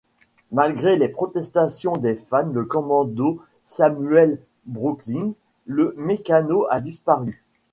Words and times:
Malgré 0.51 0.95
les 0.97 1.09
protestations 1.09 1.95
des 1.95 2.15
fans, 2.15 2.49
le 2.51 2.65
commando 2.65 3.39
Samuel 3.63 4.41
Brooklin, 4.65 5.33
le 5.67 5.93
mécano, 5.95 6.65
a 6.71 6.79
disparu. 6.81 7.43